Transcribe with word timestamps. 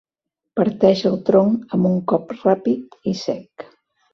Parteix 0.59 1.03
el 1.09 1.17
tronc 1.27 1.77
amb 1.77 1.91
un 1.91 1.99
cop 2.13 2.35
ràpid 2.41 3.01
i 3.13 3.17
sec. 3.21 3.69